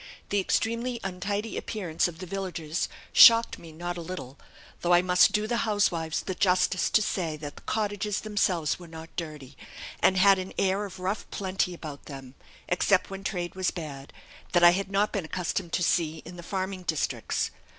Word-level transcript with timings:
The 0.29 0.39
extremely 0.39 0.99
untidy 1.03 1.57
appearance 1.57 2.07
of 2.07 2.17
the 2.17 2.25
villagers 2.25 2.89
shocked 3.13 3.59
me 3.59 3.71
not 3.71 3.97
a 3.97 4.01
little, 4.01 4.39
though 4.79 4.95
I 4.95 5.03
must 5.03 5.31
do 5.31 5.45
the 5.45 5.57
housewives 5.57 6.23
the 6.23 6.33
justice 6.33 6.89
to 6.89 7.03
say 7.03 7.37
that 7.37 7.55
the 7.55 7.61
cottages 7.61 8.21
themselves 8.21 8.79
were 8.79 8.87
not 8.87 9.15
dirty, 9.15 9.55
and 9.99 10.17
had 10.17 10.39
an 10.39 10.53
air 10.57 10.85
of 10.85 10.99
rough 10.99 11.29
plenty 11.29 11.75
about 11.75 12.05
them 12.05 12.33
(except 12.67 13.11
when 13.11 13.23
trade 13.23 13.53
was 13.53 13.69
bad), 13.69 14.11
that 14.53 14.63
I 14.63 14.71
had 14.71 14.89
not 14.89 15.11
been 15.11 15.25
accustomed 15.25 15.71
to 15.73 15.83
see 15.83 16.23
in 16.25 16.35
the 16.35 16.41
farming 16.41 16.81
districts. 16.81 17.51